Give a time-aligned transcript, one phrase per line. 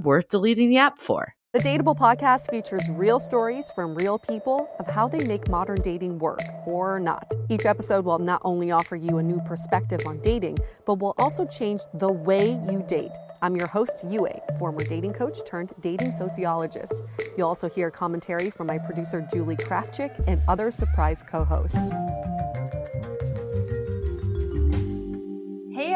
[0.00, 1.34] worth deleting the app for.
[1.52, 6.18] The Dateable podcast features real stories from real people of how they make modern dating
[6.18, 7.30] work or not.
[7.50, 11.44] Each episode will not only offer you a new perspective on dating, but will also
[11.44, 13.12] change the way you date.
[13.42, 17.02] I'm your host, Yue, former dating coach turned dating sociologist.
[17.36, 21.76] You'll also hear commentary from my producer, Julie Krafchick, and other surprise co hosts.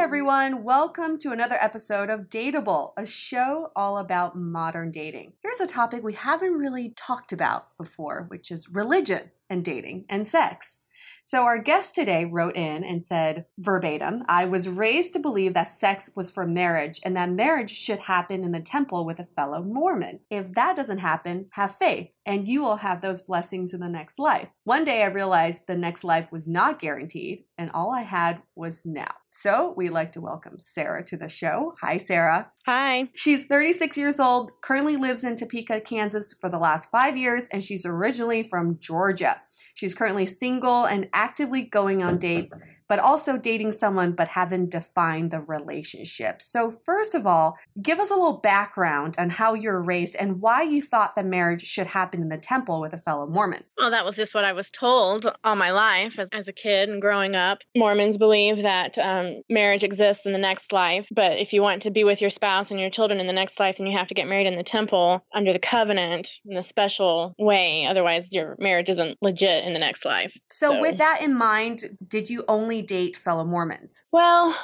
[0.06, 5.32] Everyone, welcome to another episode of Dateable, a show all about modern dating.
[5.42, 10.24] Here's a topic we haven't really talked about before, which is religion and dating and
[10.24, 10.82] sex.
[11.24, 15.66] So, our guest today wrote in and said verbatim I was raised to believe that
[15.66, 19.60] sex was for marriage and that marriage should happen in the temple with a fellow
[19.60, 20.20] Mormon.
[20.30, 24.18] If that doesn't happen, have faith and you will have those blessings in the next
[24.18, 24.50] life.
[24.62, 28.84] One day I realized the next life was not guaranteed, and all I had was
[28.84, 29.14] now.
[29.38, 31.74] So we'd like to welcome Sarah to the show.
[31.82, 32.50] Hi, Sarah.
[32.64, 33.10] Hi.
[33.12, 37.62] She's 36 years old, currently lives in Topeka, Kansas for the last five years, and
[37.62, 39.42] she's originally from Georgia.
[39.74, 42.54] She's currently single and actively going on dates
[42.88, 46.40] but also dating someone but haven't defined the relationship.
[46.42, 50.62] So, first of all, give us a little background on how you're raised and why
[50.62, 53.64] you thought that marriage should happen in the temple with a fellow Mormon.
[53.78, 56.88] Well, that was just what I was told all my life as, as a kid
[56.88, 57.58] and growing up.
[57.76, 61.90] Mormons believe that um, marriage exists in the next life, but if you want to
[61.90, 64.14] be with your spouse and your children in the next life, then you have to
[64.14, 67.86] get married in the temple under the covenant in a special way.
[67.86, 70.36] Otherwise, your marriage isn't legit in the next life.
[70.50, 70.72] so.
[70.72, 70.80] so.
[70.80, 74.04] with that in mind, did you only only date fellow Mormons?
[74.12, 74.54] Well,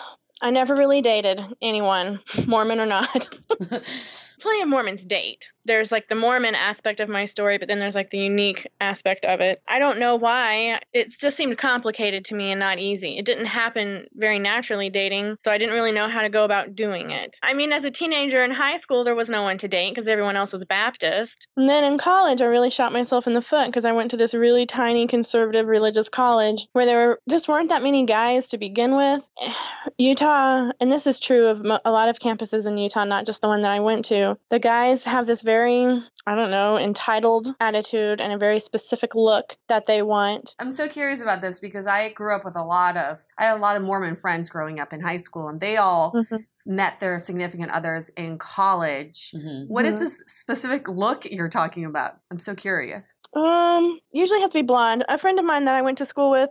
[0.43, 3.28] I never really dated anyone, Mormon or not.
[4.43, 7.94] Plenty of Mormons date there's like the Mormon aspect of my story, but then there's
[7.94, 9.62] like the unique aspect of it.
[9.69, 10.81] I don't know why.
[10.93, 13.19] It just seemed complicated to me and not easy.
[13.19, 16.75] It didn't happen very naturally dating, so I didn't really know how to go about
[16.75, 17.39] doing it.
[17.43, 20.09] I mean, as a teenager in high school, there was no one to date because
[20.09, 21.47] everyone else was Baptist.
[21.56, 24.17] And then in college, I really shot myself in the foot because I went to
[24.17, 28.59] this really tiny conservative religious college where there were, just weren't that many guys to
[28.59, 29.29] begin with.
[29.99, 33.49] Utah, and this is true of a lot of campuses in Utah, not just the
[33.49, 34.40] one that I went to, to.
[34.50, 35.87] The guys have this very,
[36.26, 40.55] I don't know, entitled attitude and a very specific look that they want.
[40.58, 43.56] I'm so curious about this because I grew up with a lot of, I had
[43.56, 46.37] a lot of Mormon friends growing up in high school, and they all Mm-hmm.
[46.64, 49.32] met their significant others in college.
[49.34, 49.67] Mhm.
[49.69, 50.00] What is Mhm.
[50.00, 52.17] this specific look you're talking about?
[52.31, 53.14] I'm so curious.
[53.35, 55.05] Um, usually has to be blonde.
[55.08, 56.50] A friend of mine that I went to school with,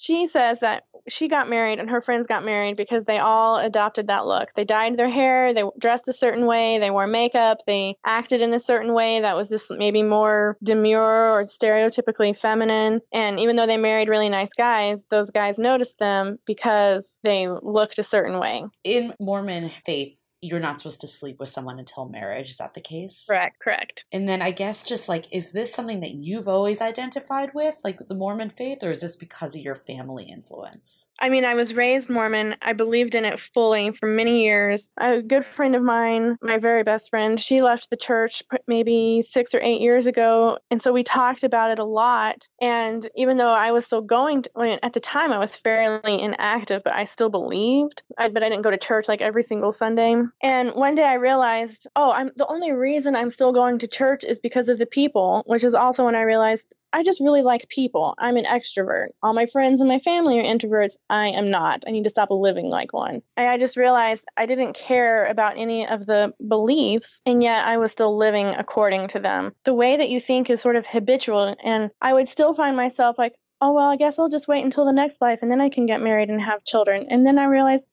[0.00, 4.08] she says that she got married and her friends got married because they all adopted
[4.08, 4.52] that look.
[4.54, 8.54] They dyed their hair, they dressed a certain way, they wore makeup, they acted in
[8.54, 13.00] a certain way that was just maybe more demure or stereotypically feminine.
[13.12, 17.98] And even though they married really nice guys, those guys noticed them because they looked
[17.98, 18.64] a certain way.
[18.84, 22.50] In Mormon faith, you're not supposed to sleep with someone until marriage.
[22.50, 23.24] Is that the case?
[23.28, 24.04] Correct, correct.
[24.12, 27.98] And then I guess just like, is this something that you've always identified with, like
[27.98, 31.08] the Mormon faith, or is this because of your family influence?
[31.20, 32.56] I mean, I was raised Mormon.
[32.62, 34.90] I believed in it fully for many years.
[34.98, 39.54] A good friend of mine, my very best friend, she left the church maybe six
[39.54, 40.58] or eight years ago.
[40.70, 42.48] And so we talked about it a lot.
[42.60, 46.82] And even though I was still going, to, at the time I was fairly inactive,
[46.82, 48.02] but I still believed.
[48.16, 50.16] I, but I didn't go to church like every single Sunday.
[50.42, 54.24] And one day I realized, oh, I'm the only reason I'm still going to church
[54.24, 57.68] is because of the people, which is also when I realized I just really like
[57.68, 58.14] people.
[58.18, 59.08] I'm an extrovert.
[59.22, 60.96] All my friends and my family are introverts.
[61.08, 61.84] I am not.
[61.86, 63.22] I need to stop living like one.
[63.36, 67.76] And I just realized I didn't care about any of the beliefs, and yet I
[67.76, 69.52] was still living according to them.
[69.64, 73.18] The way that you think is sort of habitual, and I would still find myself
[73.18, 75.68] like, oh, well, I guess I'll just wait until the next life and then I
[75.68, 77.06] can get married and have children.
[77.10, 77.86] And then I realized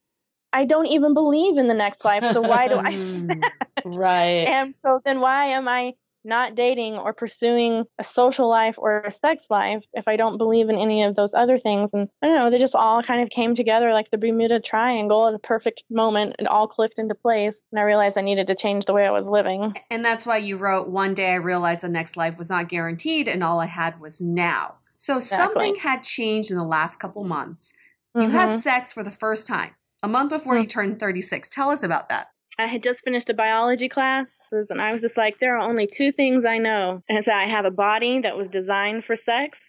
[0.53, 2.97] I don't even believe in the next life, so why do I?
[3.85, 4.47] Right.
[4.49, 5.93] And so then why am I
[6.25, 10.67] not dating or pursuing a social life or a sex life if I don't believe
[10.67, 11.93] in any of those other things?
[11.93, 15.25] And I don't know, they just all kind of came together like the Bermuda Triangle
[15.27, 16.35] at a perfect moment.
[16.37, 17.65] It all clicked into place.
[17.71, 19.73] And I realized I needed to change the way I was living.
[19.89, 23.29] And that's why you wrote, One day I realized the next life was not guaranteed
[23.29, 24.75] and all I had was now.
[24.97, 25.61] So Exactly.
[25.61, 27.71] something had changed in the last couple months.
[28.15, 28.59] You had Mhm.
[28.59, 30.61] sex for the first time a month before Mm.
[30.61, 31.49] you turned 36.
[31.49, 32.27] Tell us about that.
[32.59, 34.27] I had just finished a biology class.
[34.51, 37.03] And I was just like, there are only two things I know.
[37.09, 39.59] And so I have a body that was designed for sex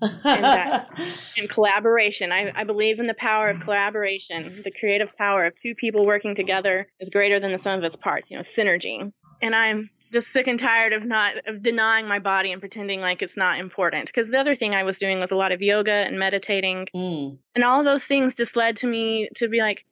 [0.00, 0.88] that-
[1.38, 2.32] and collaboration.
[2.32, 4.62] I, I believe in the power of collaboration.
[4.62, 7.96] The creative power of two people working together is greater than the sum of its
[7.96, 9.10] parts, you know, synergy.
[9.42, 13.22] And I'm just sick and tired of not of denying my body and pretending like
[13.22, 14.06] it's not important.
[14.06, 17.38] Because the other thing I was doing was a lot of yoga and meditating Mm.
[17.54, 19.84] and all those things just led to me to be like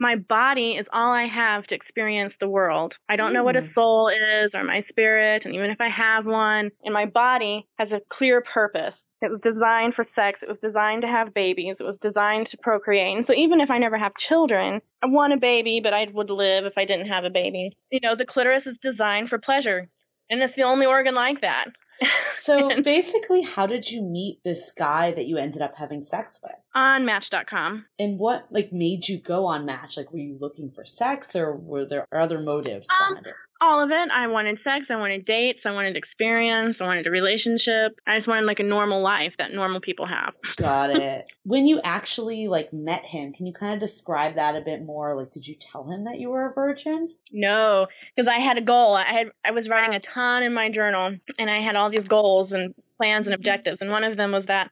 [0.00, 2.98] my body is all I have to experience the world.
[3.08, 3.68] I don't know what a Mm.
[3.68, 7.92] soul is or my spirit, and even if I have one, and my body has
[7.92, 9.06] a clear purpose.
[9.20, 12.58] It was designed for sex, it was designed to have babies, it was designed to
[12.58, 13.16] procreate.
[13.16, 16.30] And so even if I never have children, I want a baby, but I would
[16.30, 17.76] live if I didn't have a baby.
[17.90, 19.88] You know, the clitoris is designed for pleasure,
[20.30, 21.66] and it's the only organ like that.
[22.40, 26.54] So basically, how did you meet this guy that you ended up having sex with?
[26.74, 27.84] On Match.com.
[27.98, 29.96] And what like made you go on Match?
[29.98, 33.34] Like, were you looking for sex, or were there other motives Um, behind it?
[33.60, 34.10] All of it.
[34.10, 37.98] I wanted sex, I wanted dates, I wanted experience, I wanted a relationship.
[38.06, 40.34] I just wanted like a normal life that normal people have.
[40.56, 41.32] Got it.
[41.44, 45.16] when you actually like met him, can you kind of describe that a bit more?
[45.16, 47.08] Like, did you tell him that you were a virgin?
[47.32, 48.94] No, because I had a goal.
[48.94, 52.08] I had I was writing a ton in my journal and I had all these
[52.08, 54.70] goals and plans and objectives and one of them was that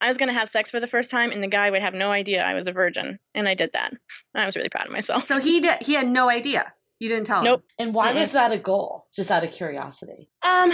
[0.00, 1.94] I was going to have sex for the first time and the guy would have
[1.94, 3.94] no idea I was a virgin and I did that.
[4.34, 5.24] I was really proud of myself.
[5.26, 6.72] So he did, he had no idea.
[7.00, 7.44] You didn't tell him.
[7.44, 7.64] Nope.
[7.78, 8.20] And why Mm-mm.
[8.20, 9.06] was that a goal?
[9.14, 10.30] Just out of curiosity.
[10.42, 10.72] Um,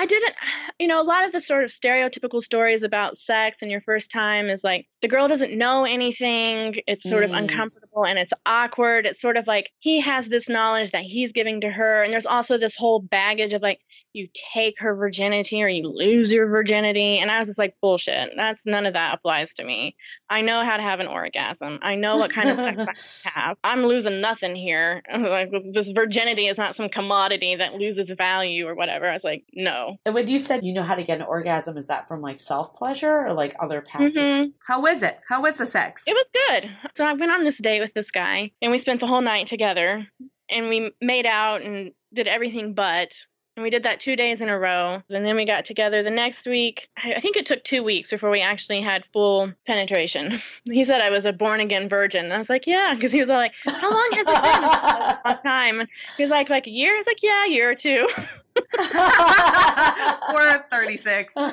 [0.00, 0.34] I didn't,
[0.80, 4.10] you know, a lot of the sort of stereotypical stories about sex and your first
[4.10, 6.76] time is like the girl doesn't know anything.
[6.86, 7.38] It's sort of Mm.
[7.40, 9.04] uncomfortable and it's awkward.
[9.06, 12.02] It's sort of like he has this knowledge that he's giving to her.
[12.02, 13.80] And there's also this whole baggage of like
[14.12, 17.18] you take her virginity or you lose your virginity.
[17.18, 18.30] And I was just like, bullshit.
[18.36, 19.96] That's none of that applies to me.
[20.30, 21.78] I know how to have an orgasm.
[21.82, 23.56] I know what kind of sex I have.
[23.62, 25.02] I'm losing nothing here.
[25.18, 29.06] like this virginity is not some commodity that loses value or whatever.
[29.06, 29.89] I was like, no.
[30.04, 32.40] And when you said you know how to get an orgasm, is that from like
[32.40, 34.14] self pleasure or like other past?
[34.14, 34.52] Mhm.
[34.66, 35.18] How was it?
[35.28, 36.02] How was the sex?
[36.06, 36.70] It was good.
[36.94, 39.46] So I went on this date with this guy, and we spent the whole night
[39.46, 40.06] together,
[40.48, 43.14] and we made out and did everything but.
[43.56, 45.02] And we did that two days in a row.
[45.10, 46.88] And then we got together the next week.
[46.96, 50.32] I I think it took two weeks before we actually had full penetration.
[50.64, 52.30] He said I was a born again virgin.
[52.30, 54.36] I was like, yeah, because he was all like, how long has it been?
[54.36, 55.88] I was like, a long time.
[56.16, 56.94] He was like, like a year?
[56.94, 58.06] I was like, yeah, a year or two.
[60.34, 61.34] or 36.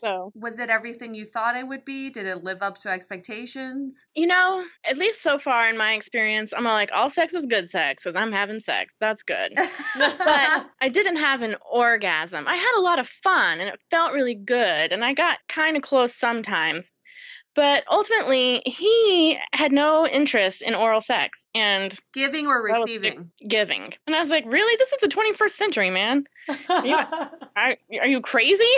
[0.00, 2.10] So, Was it everything you thought it would be?
[2.10, 3.96] Did it live up to expectations?
[4.14, 7.68] you know, at least so far in my experience, I'm like, all sex is good
[7.68, 8.92] sex because I'm having sex.
[9.00, 9.52] That's good.
[9.56, 12.44] but I didn't have an orgasm.
[12.46, 14.92] I had a lot of fun and it felt really good.
[14.92, 16.90] And I got kind of close sometimes.
[17.56, 23.30] But ultimately, he had no interest in oral sex and Giving or receiving?
[23.48, 23.94] giving.
[24.06, 24.76] And I was like, really?
[24.76, 26.24] This is the 21st century, man.
[26.68, 28.70] Are, are you crazy?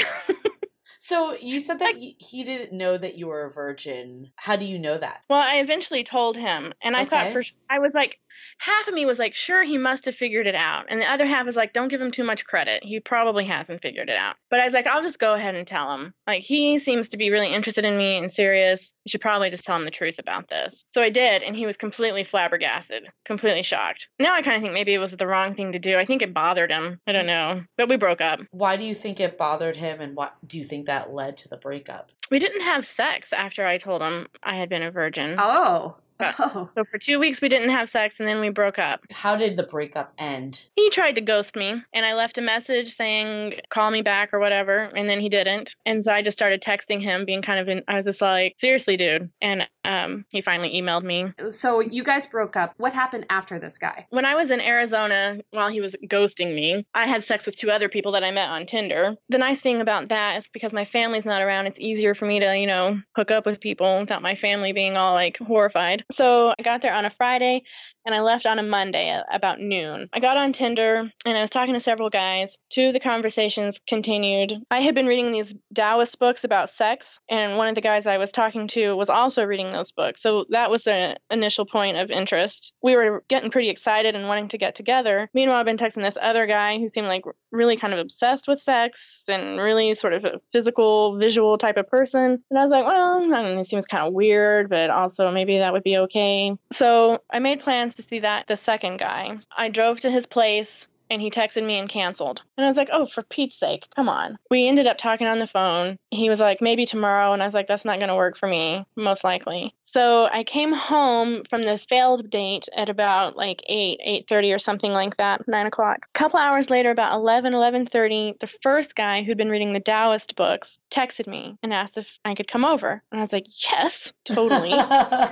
[1.01, 4.31] so you said that he didn't know that you were a virgin.
[4.37, 5.23] How do you know that?
[5.29, 6.73] well, I eventually told him.
[6.81, 8.19] And I thought for, I was like,
[8.59, 10.87] half of me was like, sure, he must have figured it out.
[10.89, 12.83] And the other half was like, don't give him too much credit.
[12.85, 14.37] He probably hasn't figured it out.
[14.51, 16.15] But I was like, I'll just go ahead and tell him.
[16.27, 18.93] Like, he seems to be really interested in me and serious.
[19.05, 20.85] You should probably just tell him the truth about this.
[20.93, 21.43] So I did.
[21.43, 24.09] And he was completely flabbergasted, completely shocked.
[24.19, 25.97] Now I kind of think maybe it was the wrong thing to do.
[25.97, 27.01] I think it bothered him.
[27.07, 27.63] I don't know.
[27.77, 28.41] But we broke up.
[28.51, 31.49] Why do you think it bothered him, and what do you think that led to
[31.49, 32.11] the breakup?
[32.31, 35.37] We didn't have sex after I told him I had been a virgin.
[35.39, 35.97] Oh.
[36.21, 36.69] Oh.
[36.75, 39.01] So for two weeks we didn't have sex and then we broke up.
[39.11, 40.69] How did the breakup end?
[40.77, 44.39] He tried to ghost me and I left a message saying call me back or
[44.39, 45.77] whatever and then he didn't.
[45.87, 48.55] And so I just started texting him being kind of in, I was just like,
[48.59, 49.31] seriously dude.
[49.41, 51.33] And um, he finally emailed me.
[51.51, 52.75] So you guys broke up.
[52.77, 54.07] What happened after this guy?
[54.11, 57.71] When I was in Arizona while he was ghosting me, I had sex with two
[57.71, 59.17] other people that I met on Tinder.
[59.29, 62.41] The nice thing about that is because my family's not around, it's easier for me
[62.41, 66.05] to, you know, hook up with people without my family being all like horrified.
[66.11, 67.65] So I got there on a Friday
[68.09, 70.09] and I left on a Monday about noon.
[70.15, 72.57] I got on Tinder and I was talking to several guys.
[72.71, 74.55] Two of the conversations continued.
[74.71, 78.17] I had been reading these Taoist books about sex, and one of the guys I
[78.17, 80.23] was talking to was also reading those books.
[80.23, 82.73] So that was the initial point of interest.
[82.83, 85.29] We were getting pretty excited and wanting to get together.
[85.35, 88.61] Meanwhile, I've been texting this other guy who seemed like really kind of obsessed with
[88.61, 92.43] sex and really sort of a physical, visual type of person.
[92.51, 95.59] And I was like, well, I mean, it seems kind of weird, but also maybe
[95.59, 96.57] that would be okay.
[96.73, 99.37] So I made plans to see that the second guy.
[99.57, 102.43] I drove to his place and he texted me and canceled.
[102.57, 104.39] And I was like, oh, for Pete's sake, come on.
[104.51, 105.99] We ended up talking on the phone.
[106.11, 107.33] He was like, maybe tomorrow.
[107.33, 109.75] And I was like, that's not going to work for me, most likely.
[109.83, 114.93] So I came home from the failed date at about like 8, 8.30 or something
[114.93, 116.07] like that, 9 o'clock.
[116.15, 120.37] A couple hours later, about 11, 11.30, the first guy who'd been reading the Taoist
[120.37, 123.03] books texted me and asked if I could come over.
[123.11, 124.71] And I was like, yes, totally.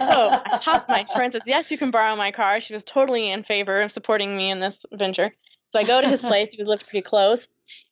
[0.06, 2.60] So I popped my friend says, Yes, you can borrow my car.
[2.60, 5.32] She was totally in favor of supporting me in this venture.
[5.70, 6.52] So I go to his place.
[6.52, 7.48] He lived pretty close.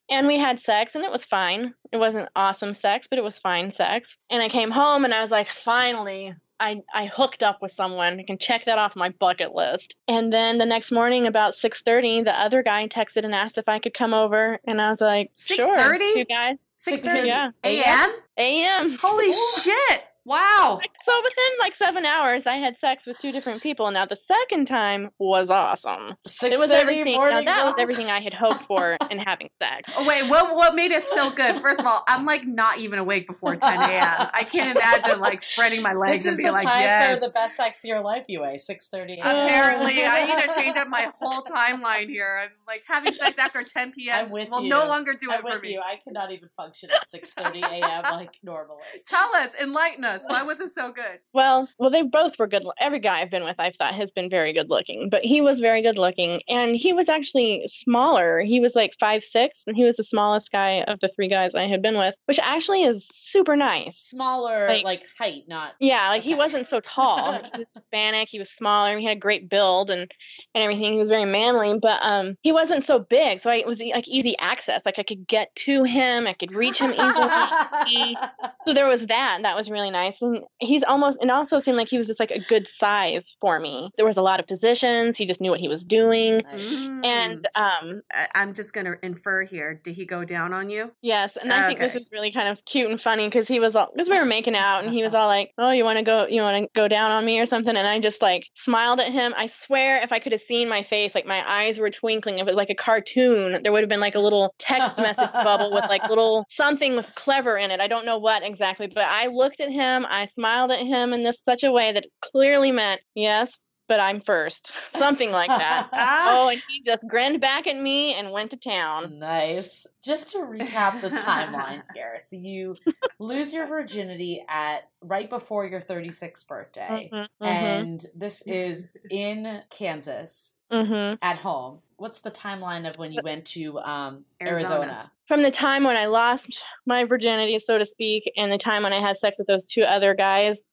[0.09, 1.73] And we had sex, and it was fine.
[1.91, 4.17] It wasn't awesome sex, but it was fine sex.
[4.29, 8.19] And I came home, and I was like, finally, I, I hooked up with someone.
[8.19, 9.95] I can check that off my bucket list.
[10.07, 13.79] And then the next morning, about 6.30, the other guy texted and asked if I
[13.79, 14.59] could come over.
[14.67, 15.75] And I was like, sure.
[15.77, 16.15] 6:30?
[16.17, 16.57] You guys?
[16.79, 17.49] 6:30 Yeah.
[17.63, 18.13] a.m.?
[18.37, 18.97] A.M.
[19.01, 20.03] Holy shit.
[20.25, 20.79] Wow.
[21.01, 23.91] So within like seven hours, I had sex with two different people.
[23.91, 26.15] Now the second time was awesome.
[26.41, 27.13] It was everything.
[27.13, 29.91] Now morning that was everything I had hoped for in having sex.
[29.97, 31.61] Oh, wait, what what made it so good?
[31.61, 34.29] First of all, I'm like not even awake before 10 a.m.
[34.33, 37.19] I can't imagine like spreading my legs This is and the being like, time yes.
[37.19, 38.57] for the best sex of your life, Yue.
[38.57, 39.19] Six thirty.
[39.19, 42.41] Apparently, I need to change up my whole timeline here.
[42.43, 44.25] I'm like having sex after 10 p.m.
[44.25, 44.69] I'm with will you.
[44.69, 45.77] no longer do I'm it for with me.
[45.77, 48.03] I could not even function at six thirty a.m.
[48.03, 48.81] like normally.
[49.07, 50.14] Tell us, enlighten us.
[50.27, 51.19] Why was it so good?
[51.33, 52.63] Well, well, they both were good.
[52.79, 55.59] Every guy I've been with, I've thought has been very good looking, but he was
[55.59, 58.41] very good looking, and he was actually smaller.
[58.41, 61.51] He was like five six, and he was the smallest guy of the three guys
[61.55, 63.97] I had been with, which actually is super nice.
[63.99, 65.73] Smaller, Like- like, height, not.
[65.79, 67.33] Yeah, like he wasn't so tall.
[67.53, 68.29] he was Hispanic.
[68.29, 68.91] He was smaller.
[68.91, 70.09] and He had a great build and
[70.53, 70.93] and everything.
[70.93, 73.39] He was very manly, but um, he wasn't so big.
[73.39, 74.81] So I, it was like easy access.
[74.85, 76.27] Like I could get to him.
[76.27, 78.15] I could reach him easily.
[78.63, 79.33] So there was that.
[79.35, 80.04] and That was really nice.
[80.21, 83.59] And he's almost, and also seemed like he was just like a good size for
[83.59, 83.89] me.
[83.97, 85.17] There was a lot of positions.
[85.17, 86.41] He just knew what he was doing.
[86.51, 86.71] Nice.
[87.03, 89.79] And um, I- I'm just gonna infer here.
[89.83, 90.91] Did he go down on you?
[91.01, 93.75] yes, and I think this is really kind of cute and funny because he was
[93.75, 96.03] all because we were making out and he was all like, "Oh, you want to
[96.03, 96.27] go?
[96.27, 99.11] You want to go down on me or something?" And I just like smiled at
[99.11, 99.33] him.
[99.37, 102.35] I swear, if I could have seen my face, like my eyes were twinkling.
[102.39, 105.31] If it was like a cartoon, there would have been like a little text message
[105.33, 107.79] bubble with like little something clever in it.
[107.79, 109.94] I don't know what exactly, but I looked at him.
[110.03, 113.57] I smiled at him in this such a way that clearly meant yes.
[113.87, 115.89] But I'm first, something like that.
[116.27, 119.19] Oh, and he just grinned back at me and went to town.
[119.19, 119.85] Nice.
[120.03, 122.17] Just to recap the timeline here.
[122.17, 122.75] So you
[123.19, 127.11] lose your virginity at right before your 36th birthday.
[127.13, 131.19] Mhm, mhm, And this is in Kansas mhm.
[131.21, 131.81] at home.
[131.97, 134.75] What's the timeline of when you went to um, Arizona.
[134.75, 135.11] Arizona?
[135.27, 138.93] From the time when I lost my virginity, so to speak, and the time when
[138.93, 140.63] I had sex with those two other guys,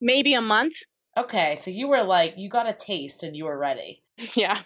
[0.00, 0.74] maybe a month.
[1.16, 4.02] Okay, so you were like you got a taste and you were ready.
[4.34, 4.60] Yeah,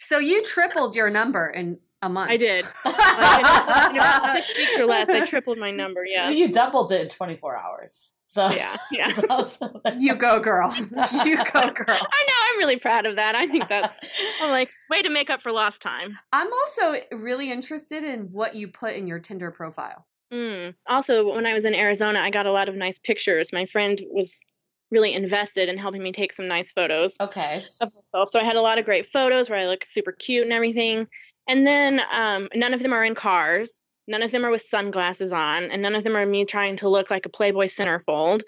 [0.00, 2.30] So you tripled your number in a month.
[2.30, 2.64] I did.
[2.84, 6.04] Like, in, in about six weeks or less, I tripled my number.
[6.04, 8.14] Yeah, You doubled it in 24 hours.
[8.28, 9.08] So yeah, yeah.
[9.08, 10.74] it's also- You go, girl.
[11.24, 11.86] you go, girl.
[11.88, 12.34] I know.
[12.50, 13.34] I'm really proud of that.
[13.34, 13.98] I think that's
[14.42, 16.16] I'm like way to make up for lost time.
[16.32, 20.06] I'm also really interested in what you put in your Tinder profile.
[20.32, 20.74] Mm.
[20.86, 23.50] Also, when I was in Arizona, I got a lot of nice pictures.
[23.52, 24.44] My friend was
[24.90, 27.64] really invested in helping me take some nice photos okay.
[27.80, 28.30] of myself.
[28.30, 31.06] So I had a lot of great photos where I look super cute and everything.
[31.46, 33.82] And then um, none of them are in cars.
[34.08, 36.88] None of them are with sunglasses on, and none of them are me trying to
[36.88, 38.40] look like a Playboy centerfold.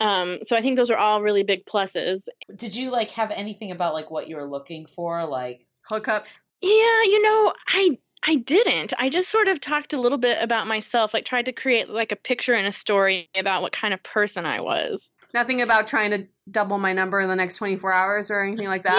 [0.00, 2.26] Um, so I think those are all really big pluses.
[2.56, 5.24] Did you like have anything about like what you were looking for?
[5.24, 6.40] Like, Hookups.
[6.60, 7.96] Yeah, you know, I
[8.26, 8.94] I didn't.
[8.98, 12.10] I just sort of talked a little bit about myself, like tried to create like
[12.10, 15.10] a picture and a story about what kind of person I was.
[15.34, 18.84] Nothing about trying to double my number in the next 24 hours or anything like
[18.84, 18.98] that.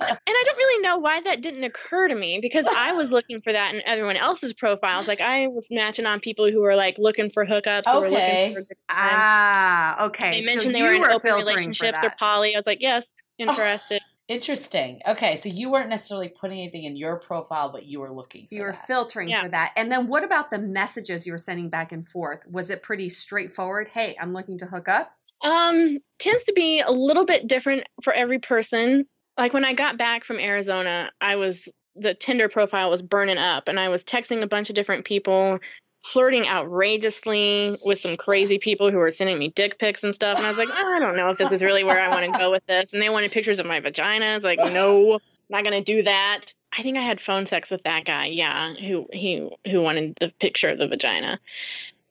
[0.00, 0.08] Yeah.
[0.28, 3.40] And I don't really know why that didn't occur to me because I was looking
[3.40, 5.06] for that in everyone else's profiles.
[5.08, 8.48] Like I was matching on people who were like looking for hookups or were Okay.
[8.50, 9.10] looking for a good time.
[9.14, 10.30] Ah, okay.
[10.32, 12.18] They so mentioned they you were in open relationships or that.
[12.18, 12.54] poly.
[12.54, 14.02] I was like, yes, interested.
[14.28, 15.00] interesting.
[15.06, 18.54] Okay, so you weren't necessarily putting anything in your profile, but you were looking for
[18.54, 18.86] You were that.
[18.86, 19.42] filtering Yeah.
[19.44, 19.72] for that.
[19.76, 22.40] And then what about the messages you were sending back and forth?
[22.50, 23.88] Was it pretty straightforward?
[23.88, 25.12] Hey, I'm looking to hook up.
[25.42, 29.06] Um, tends to be a little bit different for every person.
[29.36, 33.68] Like when I got back from Arizona, I was the Tinder profile was burning up
[33.68, 35.58] and I was texting a bunch of different people,
[36.04, 40.38] flirting outrageously with some crazy people who were sending me dick pics and stuff.
[40.38, 42.32] And I was like, "Oh, I don't know if this is really where I want
[42.32, 42.92] to go with this.
[42.92, 44.26] And they wanted pictures of my vagina.
[44.26, 46.52] It's like, no, I'm not gonna do that.
[46.76, 50.32] I think I had phone sex with that guy, yeah, who he who wanted the
[50.38, 51.38] picture of the vagina.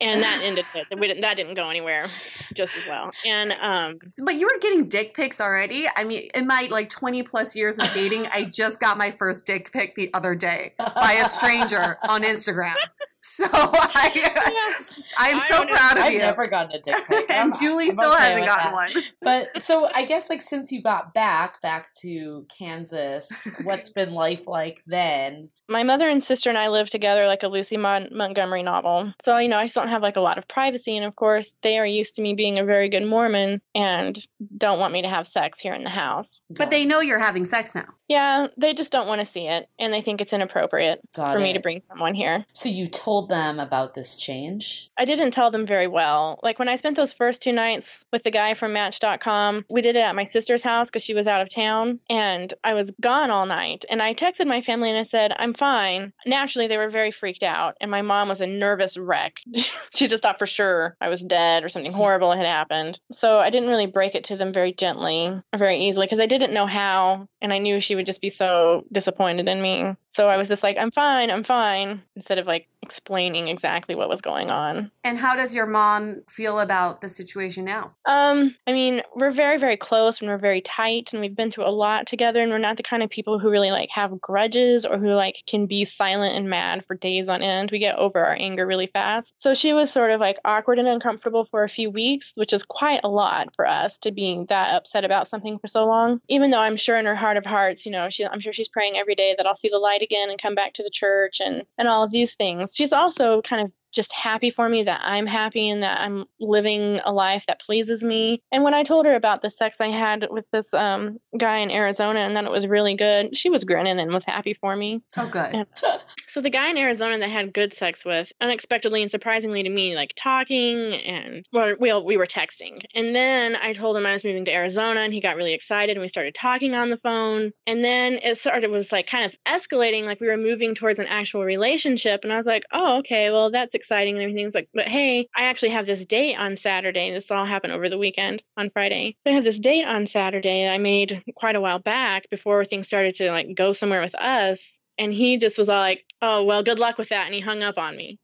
[0.00, 0.98] And that ended it.
[0.98, 2.06] We didn't, that didn't go anywhere
[2.54, 3.10] just as well.
[3.26, 5.86] And um But you were getting dick pics already.
[5.94, 9.46] I mean, in my like 20 plus years of dating, I just got my first
[9.46, 12.76] dick pic the other day by a stranger on Instagram.
[13.22, 14.74] So I,
[15.18, 15.72] I'm I so don't know.
[15.74, 16.02] proud of you.
[16.04, 16.18] I've you.
[16.20, 17.30] never gotten a dick pic.
[17.30, 18.72] and I'm- Julie I'm still okay hasn't gotten that.
[18.74, 18.90] one.
[19.22, 23.28] But so I guess like since you got back back to Kansas,
[23.64, 25.50] what's been life like then?
[25.70, 29.12] my mother and sister and I live together like a Lucy Mon- Montgomery novel.
[29.22, 30.96] So, you know, I just don't have like a lot of privacy.
[30.96, 34.18] And of course, they are used to me being a very good Mormon and
[34.56, 36.40] don't want me to have sex here in the house.
[36.48, 37.84] But they know you're having sex now.
[38.08, 39.68] Yeah, they just don't want to see it.
[39.78, 42.46] And they think it's inappropriate Got for me to bring someone here.
[42.54, 44.90] So you told them about this change?
[44.98, 46.38] I didn't tell them very well.
[46.42, 49.96] Like when I spent those first two nights with the guy from Match.com, we did
[49.96, 53.30] it at my sister's house because she was out of town and I was gone
[53.30, 53.86] all night.
[53.88, 56.12] And I texted my family and I said, I'm fine.
[56.26, 57.78] Naturally, they were very freaked out.
[57.80, 59.40] And my mom was a nervous wreck.
[59.94, 63.00] she just thought for sure I was dead or something horrible had happened.
[63.10, 66.26] So I didn't really break it to them very gently or very easily because I
[66.26, 67.26] didn't know how.
[67.40, 69.94] And I knew she would just be so disappointed in me.
[70.10, 72.66] So I was just like, I'm fine, I'm fine, instead of like
[72.98, 74.90] explaining exactly what was going on.
[75.04, 77.94] And how does your mom feel about the situation now?
[78.06, 81.68] Um, I mean, we're very, very close and we're very tight and we've been through
[81.68, 84.84] a lot together and we're not the kind of people who really like have grudges
[84.84, 87.70] or who like can be silent and mad for days on end.
[87.70, 89.34] We get over our anger really fast.
[89.38, 92.64] So she was sort of like awkward and uncomfortable for a few weeks, which is
[92.64, 96.20] quite a lot for us to be that upset about something for so long.
[96.28, 98.68] Even though I'm sure in her heart of hearts, you know, she I'm sure she's
[98.68, 101.40] praying every day that I'll see the light again and come back to the church
[101.40, 102.74] and and all of these things.
[102.74, 107.00] She's also kind of just happy for me that I'm happy and that I'm living
[107.04, 108.40] a life that pleases me.
[108.52, 111.72] And when I told her about the sex I had with this um, guy in
[111.72, 115.02] Arizona and that it was really good, she was grinning and was happy for me.
[115.16, 115.52] Oh, good.
[115.52, 115.96] Yeah.
[116.28, 119.70] So the guy in Arizona that I had good sex with, unexpectedly and surprisingly to
[119.70, 122.84] me, like talking and well, we we were texting.
[122.94, 125.96] And then I told him I was moving to Arizona, and he got really excited,
[125.96, 127.52] and we started talking on the phone.
[127.66, 131.06] And then it started was like kind of escalating, like we were moving towards an
[131.06, 132.24] actual relationship.
[132.24, 134.46] And I was like, oh, okay, well that's exciting and everything.
[134.46, 137.10] It's like, but hey, I actually have this date on Saturday.
[137.10, 139.16] This all happened over the weekend on Friday.
[139.26, 143.14] I have this date on Saturday I made quite a while back before things started
[143.16, 146.78] to like go somewhere with us and he just was all like, "Oh well, good
[146.78, 148.18] luck with that," and he hung up on me.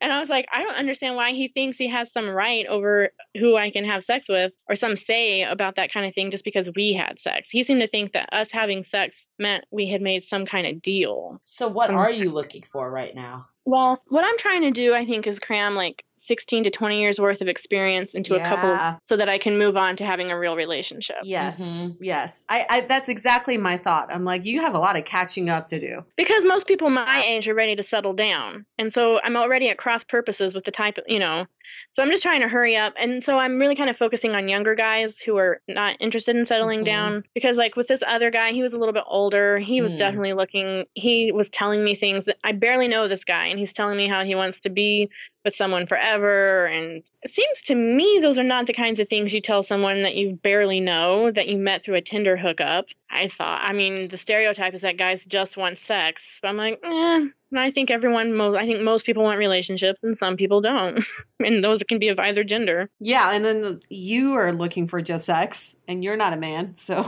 [0.00, 3.10] And I was like, I don't understand why he thinks he has some right over
[3.38, 6.44] who I can have sex with or some say about that kind of thing just
[6.44, 7.50] because we had sex.
[7.50, 10.80] He seemed to think that us having sex meant we had made some kind of
[10.80, 11.40] deal.
[11.44, 13.46] So, what Some- are you looking for right now?
[13.64, 17.18] Well, what I'm trying to do, I think, is cram like 16 to 20 years
[17.18, 20.38] worth of experience into a couple so that I can move on to having a
[20.38, 21.16] real relationship.
[21.24, 21.96] Yes, Mhm.
[22.00, 22.44] yes.
[22.48, 24.12] I, I that's exactly my thought.
[24.12, 26.04] I'm like, you have a lot of catching up to do.
[26.16, 28.66] Because most people my age are ready to settle down.
[28.78, 31.46] And so I'm already at cross purposes with the type of, you know,
[31.90, 32.94] so I'm just trying to hurry up.
[33.00, 36.44] And so I'm really kind of focusing on younger guys who are not interested in
[36.46, 36.86] settling Mhm.
[36.86, 37.24] down.
[37.34, 39.58] Because, like, with this other guy, he was a little bit older.
[39.58, 39.98] He was Mm.
[39.98, 43.46] definitely looking, he was telling me things that I barely know this guy.
[43.46, 45.08] And he's telling me how he wants to be
[45.44, 46.66] with someone forever.
[46.66, 50.02] And it seems to me those are not the kinds of things you tell someone
[50.02, 52.86] that you barely know that you met through a Tinder hookup.
[53.10, 56.38] I thought, I mean, the stereotype is that guys just want sex.
[56.40, 57.26] But I'm like, eh.
[57.56, 61.04] I think everyone, mo- I think most people want relationships and some people don't.
[61.44, 62.88] and those can be of either gender.
[63.00, 67.04] Yeah, and then you are looking for just sex, and you're not a man, so.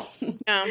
[0.46, 0.64] Yeah.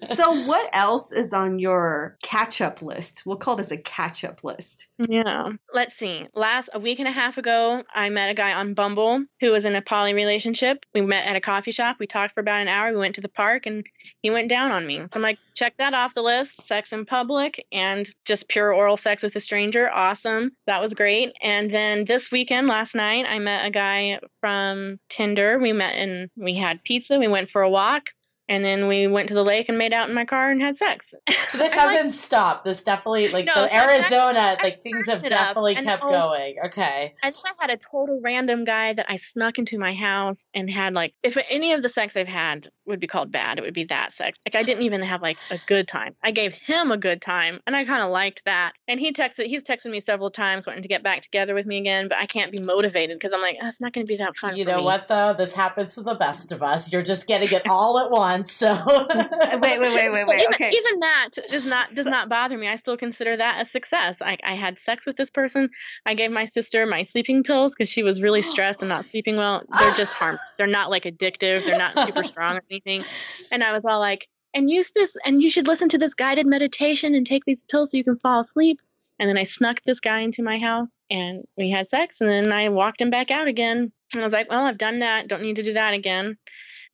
[0.14, 3.24] so what else is on your catch-up list?
[3.26, 4.88] We'll call this a catch-up list.
[4.98, 5.50] Yeah.
[5.74, 6.26] Let's see.
[6.34, 9.64] Last a week and a half ago, I met a guy on Bumble who was
[9.64, 10.84] in a poly relationship.
[10.94, 11.96] We met at a coffee shop.
[11.98, 12.90] We talked for about an hour.
[12.90, 13.84] We went to the park and
[14.22, 14.98] he went down on me.
[14.98, 16.62] So I'm like, check that off the list.
[16.62, 19.90] Sex in public and just pure oral sex with a stranger.
[19.90, 20.52] Awesome.
[20.66, 21.34] That was great.
[21.42, 25.58] And then this weekend, last night, I met a guy from Tinder.
[25.58, 27.18] We met and we had pizza.
[27.18, 28.10] We went for a walk.
[28.48, 30.76] And then we went to the lake and made out in my car and had
[30.76, 31.14] sex.
[31.48, 32.64] So this hasn't stopped.
[32.64, 35.74] This definitely like No, the so Arizona, I like things have started it up, definitely
[35.74, 36.54] kept oh, going.
[36.64, 37.14] Okay.
[37.22, 40.94] And I had a total random guy that I snuck into my house and had
[40.94, 43.84] like, if any of the sex I've had would be called bad, it would be
[43.84, 44.38] that sex.
[44.46, 46.14] Like I didn't even have like a good time.
[46.22, 48.72] I gave him a good time, and I kind of liked that.
[48.88, 51.78] And he texted, he's texted me several times wanting to get back together with me
[51.78, 54.16] again, but I can't be motivated because I'm like, "Ah, it's not going to be
[54.16, 54.56] that fun.
[54.56, 55.34] You know me." what though?
[55.36, 56.90] This happens to the best of us.
[56.90, 58.41] You're just getting it all at once.
[58.46, 58.74] So
[59.14, 60.40] Wait, wait, wait, wait, wait.
[60.42, 60.70] even, Okay.
[60.70, 62.68] even that does not does not bother me.
[62.68, 64.20] I still consider that a success.
[64.22, 65.68] I, I had sex with this person.
[66.06, 69.36] I gave my sister my sleeping pills because she was really stressed and not sleeping
[69.36, 69.62] well.
[69.78, 70.38] They're just harm.
[70.58, 71.64] They're not like addictive.
[71.64, 73.04] They're not super strong or anything.
[73.50, 76.46] And I was all like, and use this, and you should listen to this guided
[76.46, 78.80] meditation and take these pills so you can fall asleep.
[79.18, 82.20] And then I snuck this guy into my house and we had sex.
[82.20, 83.92] And then I walked him back out again.
[84.14, 85.28] And I was like, well, I've done that.
[85.28, 86.38] Don't need to do that again.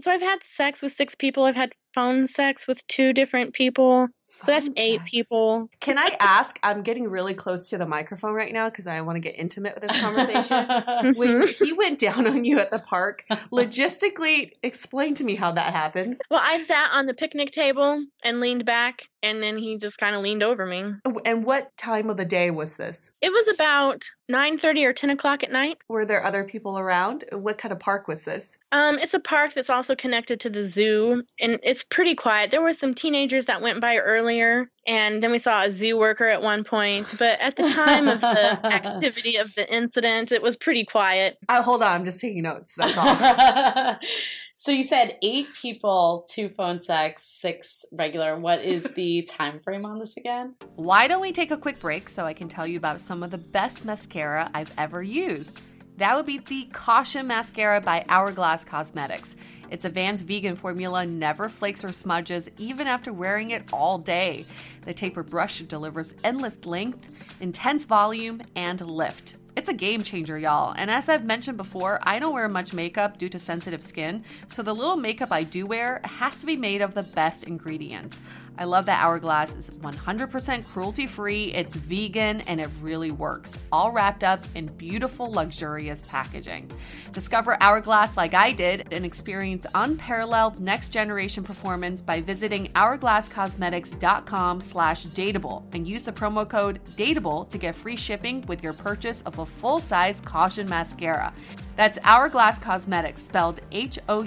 [0.01, 1.45] So I've had sex with six people.
[1.45, 4.07] I've had phone sex with two different people.
[4.29, 5.69] So that's Phone eight people.
[5.81, 6.61] Can I ask?
[6.63, 9.75] I'm getting really close to the microphone right now because I want to get intimate
[9.75, 11.15] with this conversation.
[11.17, 15.73] when he went down on you at the park, logistically, explain to me how that
[15.73, 16.21] happened.
[16.31, 20.15] Well, I sat on the picnic table and leaned back, and then he just kind
[20.15, 20.85] of leaned over me.
[21.25, 23.11] And what time of the day was this?
[23.23, 25.79] It was about nine thirty or ten o'clock at night.
[25.89, 27.25] Were there other people around?
[27.33, 28.59] What kind of park was this?
[28.73, 32.51] Um, it's a park that's also connected to the zoo, and it's pretty quiet.
[32.51, 36.29] There were some teenagers that went by earlier, and then we saw a zoo worker
[36.29, 37.15] at one point.
[37.19, 41.39] But at the time of the activity of the incident, it was pretty quiet.
[41.49, 42.75] Uh, hold on, I'm just taking notes.
[42.75, 43.99] That's all.
[44.57, 48.39] so you said eight people, two phone sex, six regular.
[48.39, 50.55] What is the time frame on this again?
[50.77, 53.31] Why don't we take a quick break so I can tell you about some of
[53.31, 55.61] the best mascara I've ever used?
[55.99, 59.35] That would be the Caution Mascara by Hourglass Cosmetics.
[59.71, 64.45] Its a Vans vegan formula never flakes or smudges, even after wearing it all day.
[64.83, 69.37] The tapered brush delivers endless length, intense volume, and lift.
[69.57, 70.73] It's a game changer, y'all.
[70.77, 74.63] And as I've mentioned before, I don't wear much makeup due to sensitive skin, so
[74.63, 78.21] the little makeup I do wear has to be made of the best ingredients.
[78.59, 83.93] I love that Hourglass is 100% cruelty free, it's vegan, and it really works, all
[83.93, 86.69] wrapped up in beautiful, luxurious packaging.
[87.13, 95.07] Discover Hourglass like I did and experience unparalleled next generation performance by visiting hourglasscosmetics.com slash
[95.07, 99.39] dateable and use the promo code dateable to get free shipping with your purchase of
[99.39, 101.33] a full-size caution mascara.
[101.79, 104.21] That's Hourglass Cosmetics, spelled H-O-U-R-G-L-A-S-S,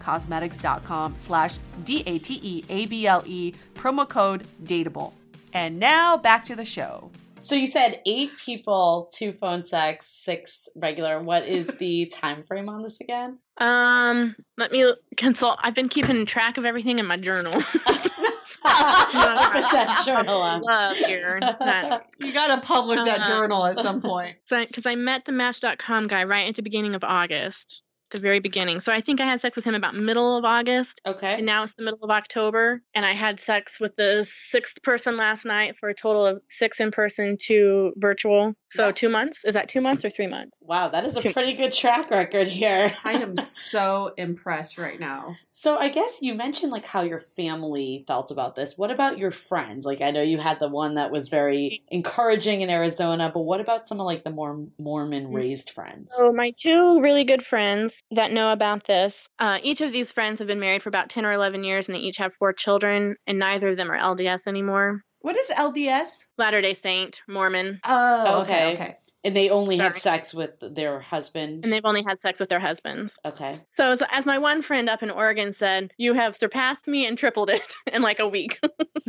[0.00, 5.12] cosmetics.com slash D-A-T-E-A-B-L-E, promo code dateable.
[5.52, 7.12] And now back to the show.
[7.40, 11.20] So you said eight people, two phone sex, six regular.
[11.20, 13.38] What is the time frame on this again?
[13.58, 15.58] Um, let me consult.
[15.62, 17.52] I've been keeping track of everything in my journal.
[18.64, 20.62] That journal on.
[20.62, 21.38] Love here.
[21.40, 24.36] That- you got to publish that Uh, journal at some point.
[24.48, 27.82] because I met the Match.com guy right at the beginning of August.
[28.10, 28.80] The very beginning.
[28.80, 31.00] So I think I had sex with him about middle of August.
[31.06, 31.34] Okay.
[31.34, 35.16] And now it's the middle of October, and I had sex with the sixth person
[35.16, 38.54] last night for a total of six in person, two virtual.
[38.70, 38.90] So Wow.
[38.92, 39.44] two months.
[39.44, 40.58] Is that two months or three months?
[40.60, 42.94] Wow, that is a Two- pretty good track record here.
[43.04, 45.36] I am so impressed right now.
[45.50, 48.78] So I guess you mentioned like how your family felt about this.
[48.78, 49.84] What about your friends?
[49.84, 53.60] Like I know you had the one that was very encouraging in Arizona, but what
[53.60, 56.12] about some of like the more Mormon raised friends?
[56.16, 60.38] So my two really good friends that know about this, uh, each of these friends
[60.38, 63.16] have been married for about ten or eleven years, and they each have four children,
[63.26, 65.00] and neither of them are LDS anymore.
[65.20, 66.24] What is LDS?
[66.38, 68.74] Latter Day Saint, Mormon, Oh, okay, Okay.
[68.74, 68.94] okay.
[69.24, 71.64] And they only had sex with their husband.
[71.64, 73.18] and they've only had sex with their husbands.
[73.24, 73.58] okay.
[73.72, 77.18] So as, as my one friend up in Oregon said, you have surpassed me and
[77.18, 78.60] tripled it in like a week.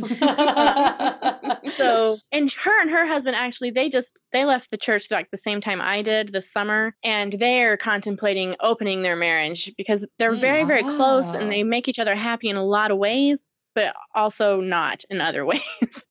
[1.76, 5.36] so and her and her husband actually they just they left the church like the
[5.36, 10.40] same time i did this summer and they're contemplating opening their marriage because they're Mm,
[10.40, 13.94] very very close and they make each other happy in a lot of ways but
[14.14, 16.04] also not in other ways.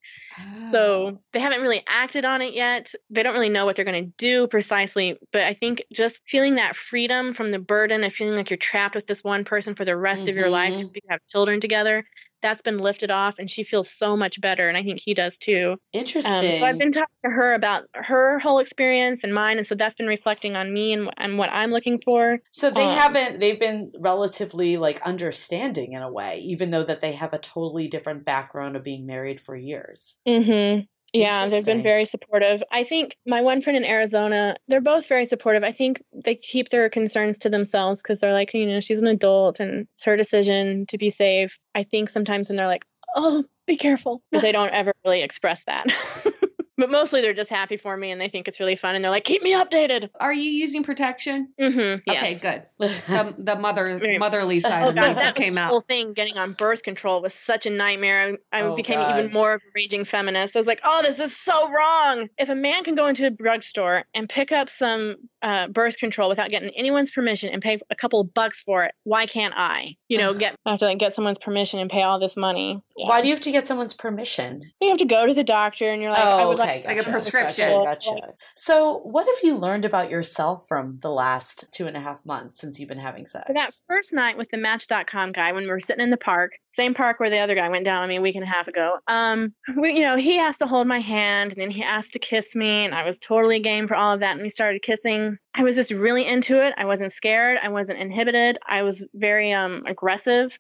[0.62, 2.94] So they haven't really acted on it yet.
[3.10, 6.56] They don't really know what they're going to do precisely but i think just feeling
[6.56, 9.86] that freedom from the burden of feeling like you're trapped with this one person for
[9.86, 10.80] the rest of your life Mhm.
[10.80, 12.06] just because you have children together
[12.42, 15.38] that's been lifted off and she feels so much better and i think he does
[15.38, 16.32] too Interesting.
[16.34, 19.76] um, so I've been talking to her about her whole experience and mine, and so
[19.76, 22.40] that's been reflecting on me and, and what I'm looking for.
[22.52, 27.02] So they Um, haven't they've been relatively like understanding in a way, even though that
[27.02, 30.18] they have a totally different background of being married for years.
[30.28, 30.82] Mm-hmm.
[31.14, 32.64] Yeah, they've been very supportive.
[32.72, 35.64] I think my one friend in Arizona, they're both very supportive.
[35.64, 39.08] I think they keep their concerns to themselves because they're like, you know, she's an
[39.08, 41.58] adult and it's her decision to be safe.
[41.74, 45.88] I think sometimes when they're like, oh, be careful, they don't ever really express that.
[46.80, 49.12] but mostly they're just happy for me and they think it's really fun and they're
[49.12, 50.10] like, keep me updated.
[50.20, 51.50] Are you using protection?
[51.60, 52.10] Mm-hmm.
[52.10, 52.64] Okay, good.
[53.10, 55.70] The, the mother motherly side Oh of gosh, that came out.
[55.70, 58.38] whole thing getting on birth control was such a nightmare.
[58.52, 59.20] I, I Oh, became God.
[59.20, 60.56] even more of a raging feminist.
[60.56, 62.30] I was like, oh, this is so wrong.
[62.38, 66.30] If a man can go into a drugstore and pick up some uh, birth control
[66.30, 69.96] without getting anyone's permission and pay a couple of bucks for it, why can't I?
[70.08, 72.82] You know, get I have to like get someone's permission and pay all this money.
[73.00, 73.08] Yeah.
[73.08, 74.62] Why do you have to get someone's permission?
[74.82, 76.98] you have to go to the doctor and you're like, I oh, would okay, like
[76.98, 77.70] like a prescription.
[77.70, 78.34] Gotcha, gotcha.
[78.58, 82.60] So, what have you learned about yourself from the last two and a half months
[82.60, 83.46] since you've been having sex?
[83.48, 86.60] For that first night with the Match.com guy, when we were sitting in the park,
[86.72, 88.68] same park where the other guy went down on me a week and a half
[88.68, 88.98] ago.
[89.08, 92.20] Um, we, you know, he asked to hold my hand, and then he asked to
[92.20, 95.38] kiss me, and I was totally game for all of that, and we started kissing.
[95.54, 96.74] I was just really into it.
[96.78, 97.60] I wasn't scared.
[97.64, 98.58] I wasn't inhibited.
[98.68, 100.52] I was very um aggressive.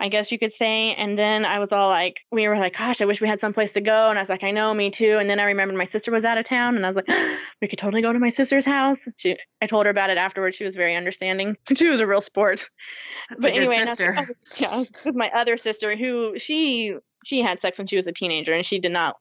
[0.00, 0.94] I guess you could say.
[0.94, 3.74] And then I was all like, we were like, gosh, I wish we had someplace
[3.74, 4.08] to go.
[4.08, 5.18] And I was like, I know, me too.
[5.20, 7.08] And then I remembered my sister was out of town, and I was like,
[7.60, 9.06] we could totally go to my sister's house.
[9.16, 10.56] She, I told her about it afterwards.
[10.56, 11.56] She was very understanding.
[11.76, 12.68] She was a real sport.
[13.28, 14.14] That's but anyway, sister.
[14.14, 17.96] like, oh, yeah, this was my other sister who she she had sex when she
[17.96, 19.16] was a teenager, and she did not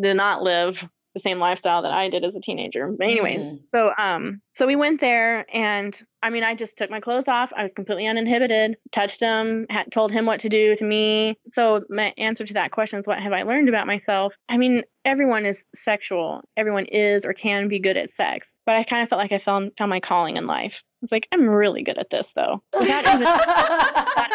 [0.00, 2.88] did not live the same lifestyle that I did as a teenager.
[2.96, 3.66] But anyway, Mhm.
[3.66, 7.52] so um, so we went there, and I mean, I just took my clothes off.
[7.56, 8.76] I was completely uninhibited.
[8.92, 11.36] Touched him, had told him what to do to me.
[11.44, 14.36] So my answer to that question is, what have I learned about myself?
[14.48, 16.42] I mean, everyone is sexual.
[16.56, 18.56] Everyone is or can be good at sex.
[18.66, 20.82] But I kind of felt like I found found my calling in life.
[21.04, 22.62] I was like, I'm really good at this, though.
[22.78, 23.26] Without even.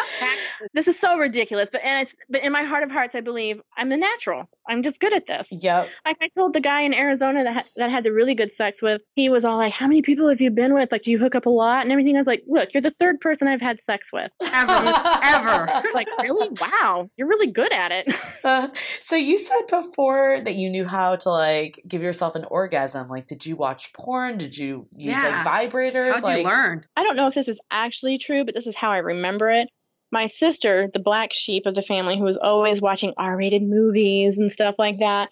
[0.74, 3.62] This is so ridiculous, but and it's but in my heart of hearts, I believe
[3.78, 4.46] I'm a natural.
[4.68, 5.48] I'm just good at this.
[5.50, 5.88] yep.
[6.04, 9.00] Like I told the guy in Arizona that that had the really good sex with,
[9.14, 10.92] he was all like, "How many people have you been with?
[10.92, 12.90] Like, do you hook up a lot and everything?" I was like, "Look, you're the
[12.90, 14.92] third person I've had sex with." Ever.
[15.24, 15.82] Ever.
[15.94, 16.48] Like, really?
[16.60, 18.14] Wow, you're really good at it.
[18.44, 18.68] Uh,
[19.00, 23.08] so you said before that you knew how to like give yourself an orgasm.
[23.08, 24.38] Like, did you watch porn?
[24.38, 25.42] Did you use Yeah.
[25.44, 26.12] like vibrators?
[26.12, 26.59] How'd like, you learn?
[26.96, 29.68] I don't know if this is actually true, but this is how I remember it.
[30.12, 34.38] My sister, the black sheep of the family, who was always watching R rated movies
[34.38, 35.30] and stuff like that,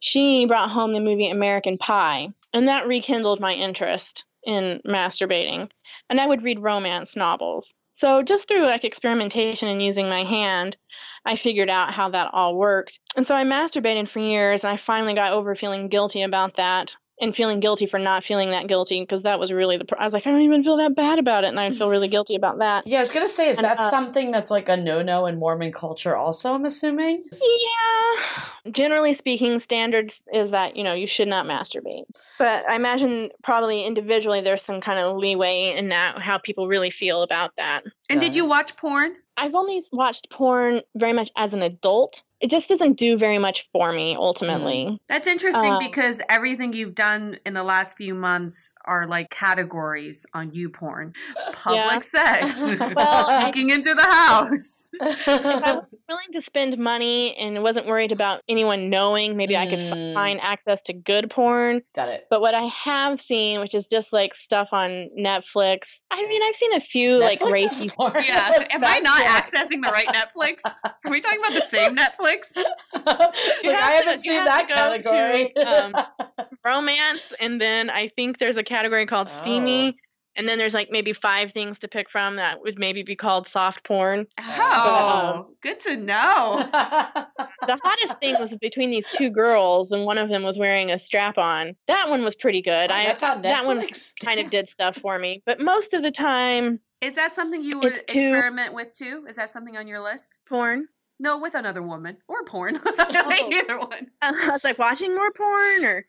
[0.00, 5.70] she brought home the movie American Pie, and that rekindled my interest in masturbating.
[6.10, 7.74] And I would read romance novels.
[7.92, 10.76] So, just through like experimentation and using my hand,
[11.24, 12.98] I figured out how that all worked.
[13.16, 16.96] And so I masturbated for years, and I finally got over feeling guilty about that
[17.20, 19.84] and feeling guilty for not feeling that guilty because that was really the.
[19.84, 21.88] Pr- I was like, I don't even feel that bad about it, and I feel
[21.88, 22.86] really guilty about that.
[22.86, 25.38] Yeah, I was gonna say, is And, that uh, something that's like a no-no in
[25.38, 26.16] Mormon culture?
[26.16, 27.24] Also, I'm assuming.
[27.32, 28.70] Yeah.
[28.70, 32.04] Generally speaking, standards is that, you know, you should not masturbate.
[32.38, 36.90] But I imagine probably individually there's some kind of leeway in that, how people really
[36.90, 37.84] feel about that.
[38.08, 39.16] And Got did you watch porn?
[39.36, 42.22] I've only watched porn very much as an adult.
[42.40, 44.84] it just doesn't do very much for me ultimately.
[44.90, 44.98] Mm.
[45.08, 50.26] That's interesting Um, because everything you've done in the last few months are like categories
[50.34, 51.14] on YouPorn.
[51.52, 52.54] Public sex,
[52.96, 54.90] Well, sneaking into the house.
[54.92, 59.66] if I was willing to spend money and wasn't worried about anyone knowing, maybe I
[59.66, 60.12] could f- Mm.
[60.14, 61.80] find access to good porn.
[61.94, 62.26] Got it.
[62.28, 66.54] But what I have seen, which is just like stuff on Netflix, I mean, I've
[66.56, 67.88] seen a few like racy.
[67.96, 68.22] porn.
[68.26, 68.66] Yeah.
[68.70, 69.23] Am I not for?
[69.24, 70.58] Accessing the right Netflix?
[70.84, 72.46] Are we talking about the same Netflix?
[73.06, 73.34] Like,
[73.64, 75.56] You I have haven't to- seen have that to go to, category.
[75.66, 79.38] um, Romance, and then I think there's a category called Oh.
[79.42, 79.96] steamy.
[80.36, 83.46] And then there's like maybe five things to pick from that would maybe be called
[83.46, 84.26] soft porn.
[84.40, 86.66] Oh, good to know.
[86.72, 90.98] The hottest thing was between these two girls, and one of them was wearing a
[90.98, 91.76] strap on.
[91.86, 92.90] That one was pretty good.
[92.90, 93.80] Oh, I that's on that one
[94.24, 95.40] kind of did stuff for me.
[95.46, 99.26] But most of the time, Is that something you would too- experiment with too?
[99.28, 100.38] Is that something on your list?
[100.48, 100.88] porn.
[101.20, 102.80] No, with another woman or porn.
[102.86, 103.50] Oh.
[103.52, 104.08] Either one.
[104.22, 106.06] I was like watching more porn or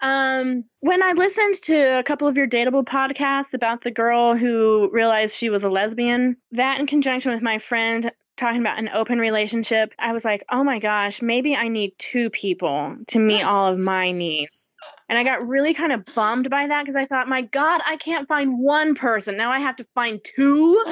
[0.00, 4.90] um when I listened to a couple of your dateable podcasts about the girl who
[4.92, 9.18] realized she was a lesbian, that in conjunction with my friend talking about an open
[9.18, 13.72] relationship, I was like, "Oh my gosh, maybe I need two people to meet all
[13.72, 14.66] of my needs."
[15.08, 17.96] And I got really kind of bummed by that because I thought, "My god, I
[17.96, 19.36] can't find one person.
[19.36, 20.84] Now I have to find two.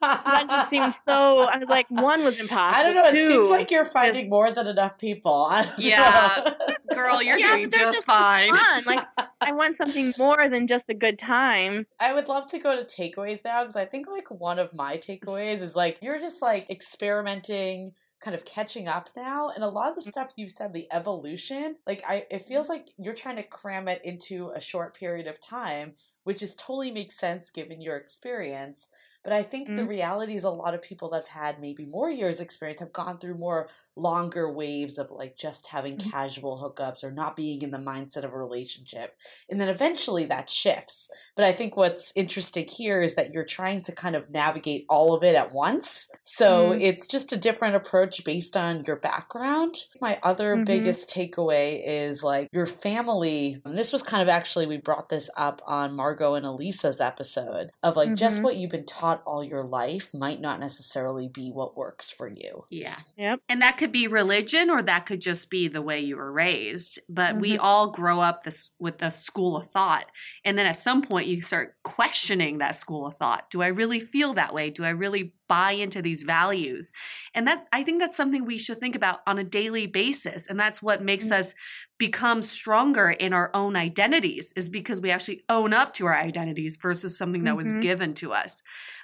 [0.00, 2.80] That just seems so I was like, one was impossible.
[2.80, 3.08] I don't know.
[3.20, 5.48] It seems like you're finding more than enough people.
[5.78, 6.54] Yeah.
[6.92, 8.52] Girl, you're Yeah, doing just, just fine.
[8.52, 8.82] fun.
[8.84, 9.04] Like
[9.40, 11.86] I want something more than just a good time.
[12.00, 14.96] I would love to go to takeaways now because I think like one of my
[14.96, 19.90] takeaways is like you're just like experimenting, kind of catching up now, and a lot
[19.90, 20.10] of the mm-hmm.
[20.10, 22.72] stuff you said, the evolution, like I, it feels mm-hmm.
[22.74, 26.90] like you're trying to cram it into a short period of time, which is totally
[26.90, 28.88] makes sense given your experience.
[29.24, 29.88] But I think the Mhm.
[29.88, 33.18] reality is a lot of people that have had maybe more years experience have gone
[33.18, 36.10] through more longer waves of like just having Mhm.
[36.10, 39.14] casual hookups or not being in the mindset of a relationship.
[39.50, 41.10] And then eventually that shifts.
[41.36, 45.14] But I think what's interesting here is that you're trying to kind of navigate all
[45.14, 46.10] of it at once.
[46.24, 46.80] So Mhm.
[46.80, 49.76] it's just a different approach based on your background.
[50.00, 53.60] My other biggest takeaway is like your family.
[53.64, 57.70] And this was kind of actually, we brought this up on Margot and Elisa's episode
[57.82, 61.76] of like just what you've been taught all your life might not necessarily be what
[61.76, 62.64] works for you.
[62.70, 62.96] Yeah.
[63.18, 63.40] Yep.
[63.48, 66.98] And that could be religion or that could just be the way you were raised.
[67.08, 67.60] But we Mm-hmm.
[67.64, 70.06] all grow up this with the school of thought.
[70.44, 73.50] And then at some point you start questioning that school of thought.
[73.50, 74.70] Do I really feel that way?
[74.70, 76.92] Do I really buy into these values?
[77.34, 80.46] And that I think that's something we should think about on a daily basis.
[80.46, 81.40] And that's what makes Mm-hmm.
[81.40, 81.54] us
[81.98, 86.76] become stronger in our own identities is because we actually own up to our identities
[86.80, 87.82] versus something that was Mhm.
[87.82, 88.60] given to us.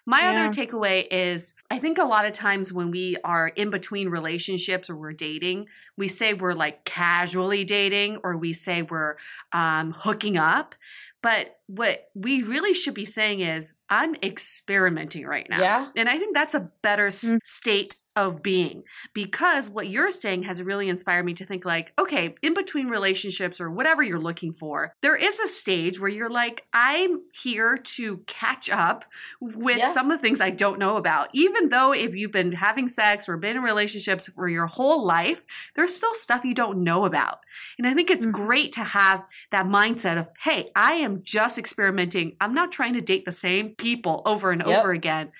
[0.08, 0.30] My Yeah.
[0.30, 4.88] other takeaway is I think a lot of times when we are in between relationships
[4.88, 5.66] or we're dating,
[5.98, 9.16] we say we're like casually dating or we say we're
[9.52, 10.74] um, hooking up.
[11.20, 15.60] But what we really should be saying is, I'm experimenting right now.
[15.60, 15.88] Yeah.
[15.96, 17.40] And I think that's a better Mm.
[17.44, 18.82] state of being
[19.14, 23.60] because what you're saying has really inspired me to think like okay in between relationships
[23.60, 28.18] or whatever you're looking for there is a stage where you're like i'm here to
[28.26, 29.04] catch up
[29.40, 29.94] with Yeah.
[29.94, 33.28] some of the things i don't know about even though if you've been having sex
[33.28, 35.44] or been in relationships for your whole life
[35.76, 37.38] there's still stuff you don't know about
[37.78, 38.32] and i think it's Mhm.
[38.32, 43.00] great to have that mindset of hey i am just experimenting i'm not trying to
[43.00, 44.78] date the same people over and Yep.
[44.78, 45.30] over again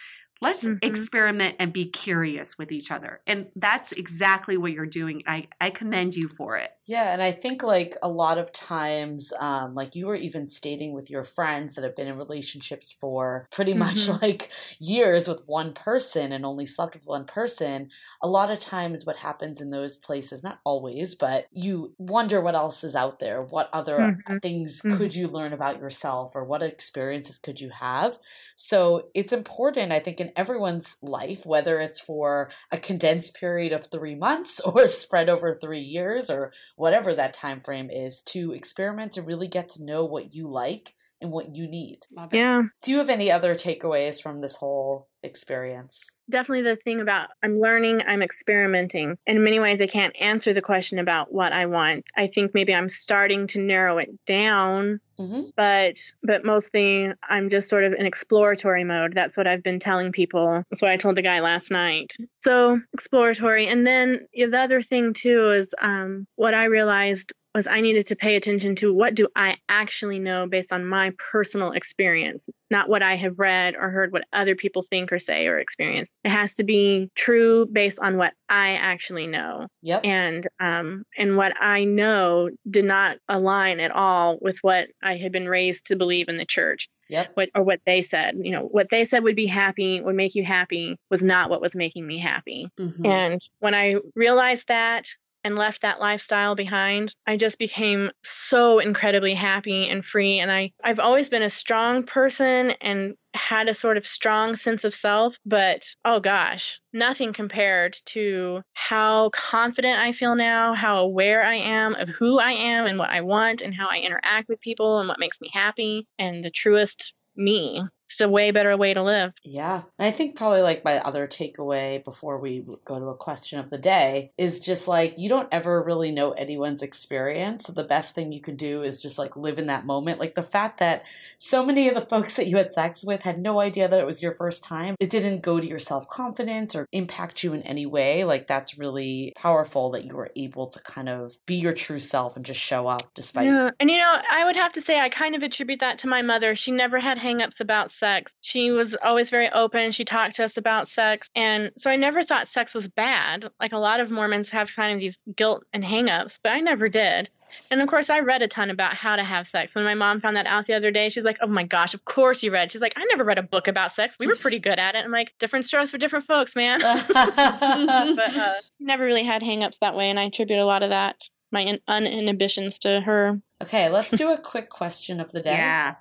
[0.41, 0.79] let's Mhm.
[0.83, 5.71] experiment and be curious with each other and that's exactly what you're doing i i
[5.71, 9.95] commend you for it Yeah, and I think like a lot of times, um, like
[9.95, 14.09] you were even stating with your friends that have been in relationships for pretty much
[14.09, 14.09] Mhm.
[14.23, 17.91] like years with one person and only slept with one person.
[18.23, 22.55] A lot of times, what happens in those places, not always, but you wonder what
[22.55, 23.43] else is out there.
[23.43, 24.41] What other Mhm.
[24.41, 24.89] things Mhm.
[24.89, 28.19] could you learn about yourself or what experiences could you have?
[28.57, 33.87] So it's important, I think, in everyone's life, whether it's for a condensed period of
[33.91, 39.13] three months or spread over three years or whatever that time frame is, to experiment
[39.13, 42.01] to really get to know what you like and what you need.
[42.15, 42.63] love it Yeah.
[42.83, 46.17] Do you have any other takeaways from this whole experience?
[46.31, 49.19] Definitely the thing about I'm learning, I'm experimenting.
[49.27, 52.07] In many ways, I can't answer the question about what I want.
[52.17, 55.51] I think maybe I'm starting to narrow it down Mm-hmm.
[55.57, 60.13] but but mostly i'm just sort of in exploratory mode that's what i've been telling
[60.13, 64.61] people that's what i told the guy last night so exploratory and then yeah, the
[64.61, 68.95] other thing too is um, what i realized was I needed to pay attention to
[68.95, 73.75] what do I actually know based on my personal experience, not what I have read
[73.75, 76.09] or heard what other people think or say or experience.
[76.23, 79.67] It has to be true based on what I actually know.
[79.83, 80.03] Yep.
[80.05, 85.33] And um and what I know did not align at all with what I had
[85.33, 87.31] been raised to believe in the church Yep.
[87.35, 90.35] what or what they said you know what they said would be happy would make
[90.35, 93.07] you happy was not what was making me happy Mhm.
[93.07, 95.07] and when i realized that
[95.49, 100.39] and left that lifestyle behind i just became so incredibly happy and free.
[100.39, 104.85] And i i've always been a strong person and had a sort of strong sense
[104.85, 111.43] of self but oh gosh nothing compared to how confident i feel now how aware
[111.43, 114.61] i am of who i am and what i want and how i interact with
[114.61, 118.95] people and what makes me happy and the truest me it's a way better way
[118.95, 119.83] to live Yeah.
[119.99, 123.71] And I think probably like my other takeaway before we go to a question of
[123.71, 127.65] the day is just like you don't ever really know anyone's experience.
[127.65, 130.21] So the best thing you can do is just like live in that moment.
[130.21, 131.05] Like the fact that
[131.39, 134.07] so many of the folks that you had sex with had no idea that it
[134.07, 134.95] was your first time.
[135.01, 138.25] It didn't go to your self confidence or impact you in any way.
[138.25, 142.37] Like that's really powerful that you were able to kind of be your true self
[142.37, 143.47] and just show up despite.
[143.47, 146.09] Yeah, and you know, I would have to say I kind of attribute that to
[146.09, 146.57] my mother.
[146.57, 148.35] She never had hangups about sex.
[148.41, 149.93] She was always very open.
[149.93, 153.51] She talked to us about sex, and so I never thought sex was bad.
[153.61, 156.89] Like a lot of Mormons have kind of these guilt and hangups, but I never
[156.89, 157.31] did.
[157.71, 159.75] And of course, I read a ton about how to have sex.
[159.75, 161.95] When my mom found that out the other day, she was like, "Oh my gosh,
[161.95, 164.17] of course you read." She's like, "I never read a book about sex.
[164.19, 167.11] We were pretty good at it." I'm like, "Different strokes for different folks, man." but
[167.11, 171.23] uh, she never really had hangups that way, and I attribute a lot of that
[171.51, 173.41] my in- uninhibitions to her.
[173.63, 175.53] okay, let's do a quick question of the day.
[175.53, 175.95] Yeah.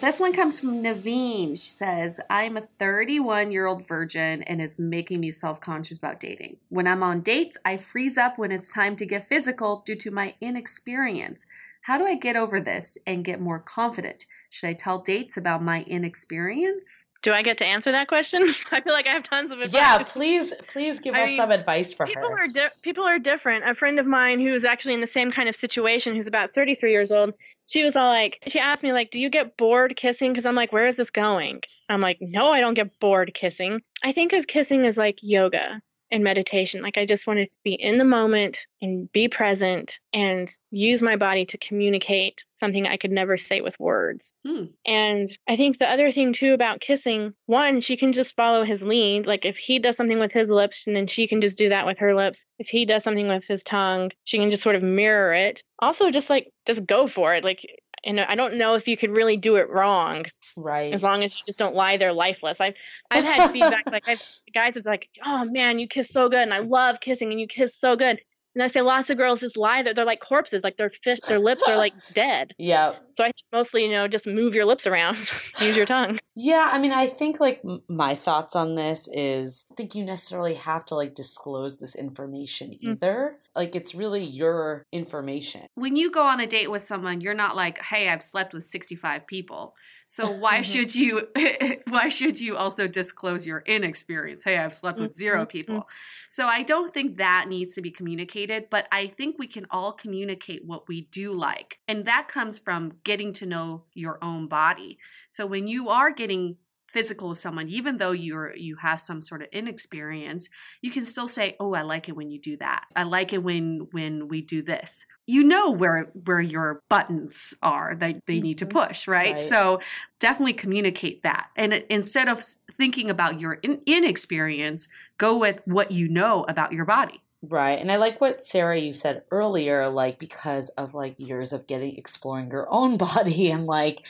[0.00, 1.50] This one comes from Naveen.
[1.50, 6.18] She says, I'm a 31 year old virgin and it's making me self conscious about
[6.18, 6.56] dating.
[6.70, 10.10] When I'm on dates, I freeze up when it's time to get physical due to
[10.10, 11.44] my inexperience.
[11.82, 14.24] How do I get over this and get more confident?
[14.48, 17.04] Should I tell dates about my inexperience?
[17.22, 18.42] Do I get to answer that question?
[18.72, 19.80] I feel like I have tons of advice.
[19.80, 22.44] Yeah, please, please give I us mean, some advice for people her.
[22.44, 23.68] are di- people are different.
[23.68, 26.90] A friend of mine who's actually in the same kind of situation, who's about 33
[26.90, 27.34] years old,
[27.66, 30.54] she was all like, she asked me like, "Do you get bored kissing?" Because I'm
[30.54, 33.82] like, "Where is this going?" I'm like, "No, I don't get bored kissing.
[34.02, 36.82] I think of kissing as like yoga and meditation.
[36.82, 41.16] Like I just want to be in the moment and be present and use my
[41.16, 44.64] body to communicate something I could never say with words." Hmm.
[44.84, 48.82] And I think the other thing too about kissing, one, she can just follow his
[48.82, 49.26] lead.
[49.26, 51.86] Like if he does something with his lips, and then she can just do that
[51.86, 52.44] with her lips.
[52.58, 55.62] If he does something with his tongue, she can just sort of mirror it.
[55.78, 57.44] Also, just like just go for it.
[57.44, 57.64] Like,
[58.04, 60.24] and I don't know if you could really do it wrong
[60.56, 60.92] Right.
[60.92, 62.60] as long as you just don't lie there lifeless.
[62.60, 62.74] I've
[63.10, 64.22] I've had feedback like I've
[64.54, 67.46] guys it's like, oh man, you kiss so good, and I love kissing, and you
[67.46, 68.20] kiss so good.
[68.54, 69.94] And I say lots of girls just lie there.
[69.94, 72.52] They're like corpses, like their fish, their lips are like dead.
[72.58, 72.94] yeah.
[73.12, 75.16] So I think mostly, you know, just move your lips around,
[75.60, 76.18] use your tongue.
[76.34, 80.54] Yeah, I mean, I think like my thoughts on this is I think you necessarily
[80.54, 82.78] have to like disclose this information Mm.
[82.92, 83.36] either.
[83.54, 85.66] Like it's really your information.
[85.74, 88.64] When you go on a date with someone, you're not like, hey, I've slept with
[88.64, 89.74] 65 people.
[90.10, 91.28] So why should you
[91.86, 94.42] why should you also disclose your inexperience?
[94.42, 95.48] Hey, I've slept with 0 Mhm.
[95.48, 95.88] people.
[96.26, 99.92] So I don't think that needs to be communicated, but I think we can all
[99.92, 101.78] communicate what we do like.
[101.86, 104.98] And that comes from getting to know your own body.
[105.28, 106.56] So when you are getting
[106.92, 110.48] physical with someone even though you're you have some sort of inexperience
[110.82, 113.42] you can still say oh i like it when you do that i like it
[113.42, 118.58] when when we do this you know where where your buttons are that they need
[118.58, 118.70] to Mhm.
[118.72, 119.34] push right?
[119.34, 119.42] Right.
[119.44, 119.80] so
[120.18, 122.42] definitely communicate that and instead of
[122.76, 124.88] thinking about your in- inexperience
[125.18, 127.78] go with what you know about your body Right.
[127.78, 131.96] And I like what Sarah you said earlier like because of like years of getting
[131.96, 134.00] exploring your own body and like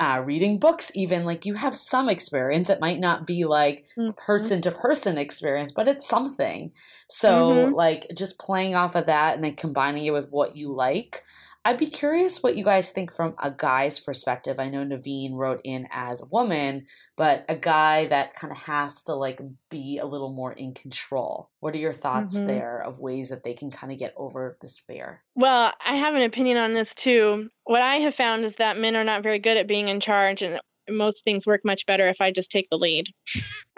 [0.00, 4.16] uh, reading books even like you have some experience it might not be like Mhm.
[4.16, 6.72] person to person experience but it's something
[7.08, 7.74] so Mhm.
[7.74, 11.24] like just playing off of that and then combining it with what you like
[11.64, 15.60] i'd be curious what you guys think from a guy's perspective i know naveen wrote
[15.64, 16.86] in as a woman
[17.16, 19.40] but a guy that kind of has to like
[19.70, 22.46] be a little more in control what are your thoughts Mhm.
[22.46, 26.14] there of ways that they can kind of get over this fear Well, I have
[26.14, 27.48] an opinion on this too.
[27.64, 30.42] What I have found is that men are not very good at being in charge,
[30.42, 33.08] and most things work much better if I just take the lead.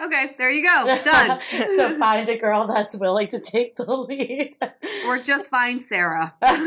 [0.01, 0.85] okay there you go.
[1.03, 1.39] Done.
[1.75, 4.55] So find a girl that's willing to take the lead.
[5.07, 6.33] Or just find sarah.
[6.41, 6.57] That's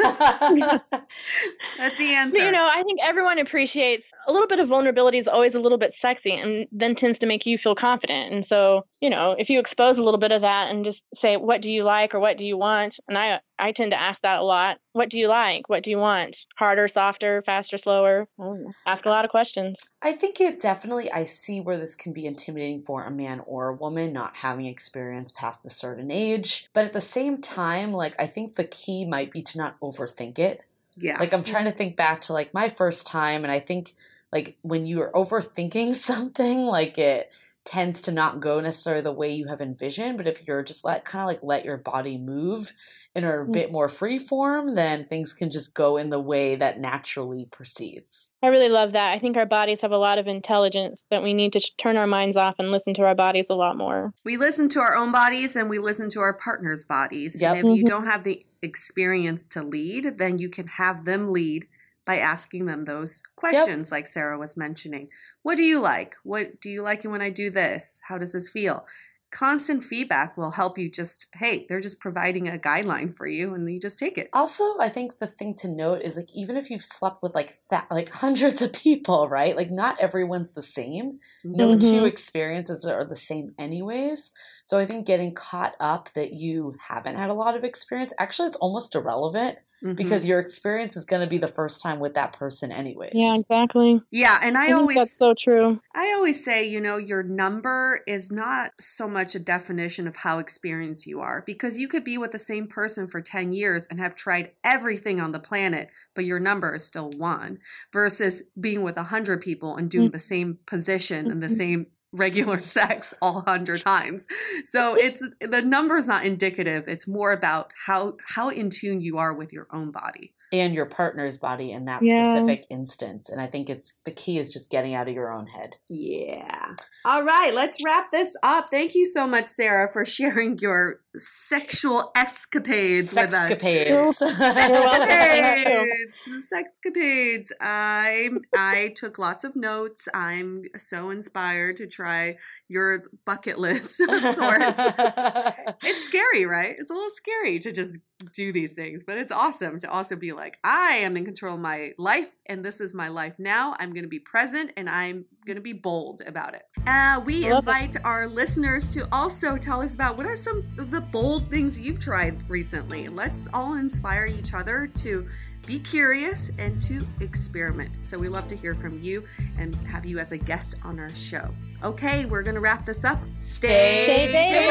[1.99, 5.27] the answer But, you know, I think everyone appreciates a little bit of vulnerability is
[5.27, 8.33] always a little bit sexy and then tends to make you feel confident.
[8.33, 11.37] And so you know, if you expose a little bit of that and just say,
[11.37, 12.99] what do you like or what do you want?
[13.07, 14.79] And I, I tend to ask that a lot.
[14.93, 15.69] What do you like?
[15.69, 16.47] What do you want?
[16.57, 18.27] Harder, softer, faster, slower?
[18.41, 19.89] Oh, ask a lot of questions.
[20.03, 23.69] I think it definitely, I see where this can be intimidating for a man or
[23.69, 26.69] a woman not having experience past a certain age.
[26.73, 30.41] But at the same time, like, I think the key might be to not overthink
[30.41, 30.63] it.
[30.97, 31.19] Yeah.
[31.21, 33.95] Like, I'm trying to think back to like my first time, and I think
[34.33, 37.31] like when you are overthinking something, like it,
[37.69, 41.05] tends to not go necessarily the way you have envisioned but if you're just let
[41.05, 42.73] kind of like let your body move
[43.15, 43.53] in a Mm.
[43.53, 48.31] bit more free form then things can just go in the way that naturally proceeds
[48.43, 49.13] I really love that.
[49.13, 51.97] I think our bodies have a lot of intelligence that we need to sh- turn
[51.97, 54.15] our minds off and listen to our bodies a lot more.
[54.25, 57.39] we listen to our own bodies and we listen to our partner's bodies.
[57.41, 57.57] Yep.
[57.57, 57.89] And if you Mhm.
[57.89, 61.67] don't have the experience to lead, then you can have them lead
[62.07, 65.09] by asking them those questions, like Sarah was mentioning.
[65.43, 66.17] What do you like?
[66.25, 68.01] What do you like when I do this?
[68.09, 68.87] How does this feel?
[69.31, 73.71] Constant feedback will help you just, hey, they're just providing a guideline for you and
[73.71, 74.31] you just take it.
[74.33, 77.53] also i think the thing to note is like even if you've slept with like
[77.71, 81.19] that like hundreds of people right like not everyone's the same
[81.53, 81.81] no Mhm.
[81.91, 84.33] two experiences are the same anyways
[84.65, 88.49] so i think getting caught up that you haven't had a lot of experience actually
[88.49, 89.97] it's almost irrelevant Mhm.
[89.97, 93.37] because your experience is going to be the first time with that person anyways Yeah,
[93.37, 94.03] exactly.
[94.11, 95.81] yeah, and I, I, think always that's so true.
[95.95, 100.41] I always say, you know, your number is not so much a definition of how
[100.41, 104.01] experienced you are because you could be with the same person for 10 years and
[104.01, 107.59] have tried everything on the planet, but your number is still one
[107.93, 113.15] versus being with 100 people and doing the same position and the same regular sex
[113.21, 114.27] all 100 times.
[114.65, 116.85] So it's the number is not indicative.
[116.89, 120.33] It's more about how how in tune you are with your own body.
[120.53, 122.23] And your partner's body in that Yeah.
[122.23, 123.29] specific instance.
[123.29, 125.75] And I think it's the key is just getting out of your own head.
[125.89, 126.75] Yeah.
[127.05, 128.69] All right, let's wrap this up.
[128.71, 133.51] Thank you so much, Sarah, for sharing your sexual escapades with us.
[133.51, 134.15] Sexcapades.
[134.19, 136.15] Sexcapades.
[136.53, 137.49] Sexcapades.
[137.61, 140.09] I I took lots of notes.
[140.15, 142.37] I'm so inspired to try
[142.69, 144.81] your bucket list of sorts.
[145.83, 146.75] It's scary, right?
[146.77, 148.01] It's a little scary to just
[148.35, 151.61] do these things, but it's awesome to also be like, I am in control of
[151.61, 153.75] my life, and this is my life now.
[153.79, 156.63] I'm going to be present, and I'm going to be bold about it.
[156.87, 157.57] Uh, we Love it.
[157.59, 161.79] invite our listeners to also tell us about what are some of the bold things
[161.79, 163.09] you've tried recently.
[163.09, 165.29] Let's all inspire each other to
[165.67, 168.05] be curious and to experiment.
[168.05, 169.25] So we love to hear from you
[169.59, 171.55] and have you as a guest on our show.
[171.83, 173.21] Okay, we're going to wrap this up.
[173.33, 174.67] Stay, Stay.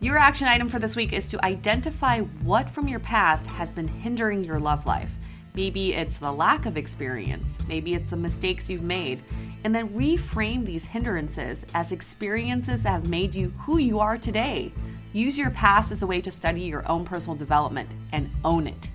[0.00, 3.88] Your action item for this week is to identify what from your past has been
[3.88, 5.12] hindering your love life.
[5.54, 9.22] Maybe it's the lack of experience, maybe it's the mistakes you've made,
[9.62, 14.72] and then reframe these hindrances as experiences that have made you who you are today.
[15.12, 18.88] Use your past as a way to study your own personal development and own it.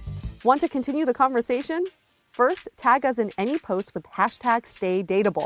[0.45, 1.83] Want to continue the conversation?
[2.31, 5.45] First, tag us in any post with hashtag StayDateable.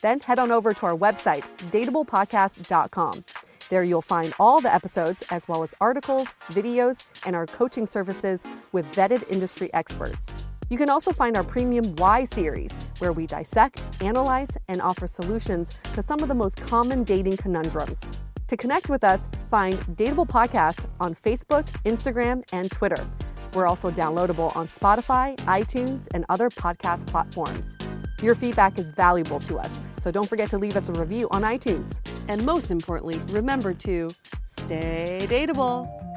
[0.00, 3.24] Then head on over to our website, dateablepodcast.com.
[3.68, 8.46] There you'll find all the episodes, as well as articles, videos, and our coaching services
[8.72, 10.28] with vetted industry experts.
[10.70, 15.78] You can also find our premium Why series, where we dissect, analyze, and offer solutions
[15.92, 18.00] to some of the most common dating conundrums.
[18.46, 23.06] To connect with us, find Dateable Podcast on Facebook, Instagram, and Twitter.
[23.54, 27.76] We're also downloadable on Spotify, iTunes, and other podcast platforms.
[28.22, 31.42] Your feedback is valuable to us, so don't forget to leave us a review on
[31.42, 31.98] iTunes.
[32.28, 34.10] And most importantly, remember to
[34.46, 36.09] stay dateable.